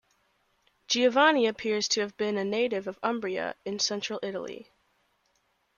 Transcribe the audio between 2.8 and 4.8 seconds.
of Umbria, in central Italy.